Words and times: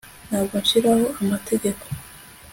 Ntabwo 0.27 0.55
nshiraho 0.63 1.05
amategeko 1.21 1.83